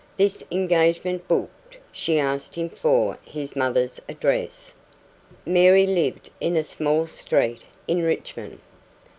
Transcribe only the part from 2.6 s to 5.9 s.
for his mother's address. Mary